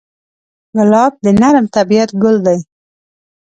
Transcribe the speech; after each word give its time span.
ګلاب 0.75 1.13
د 1.23 1.25
نرم 1.41 1.65
طبعیت 1.75 2.09
ګل 2.21 2.37
دی. 2.45 2.59